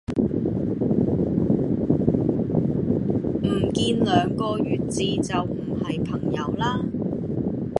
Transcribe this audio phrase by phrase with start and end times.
[3.43, 6.83] 唔見兩個月字就唔係朋友啦